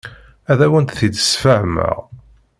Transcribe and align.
Ad 0.51 0.59
awent-t-id-sfehmeɣ. 0.65 1.97